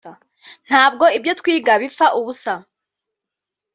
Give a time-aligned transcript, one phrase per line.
[0.67, 2.53] ntabwo ibyo twiga bipfa ubusa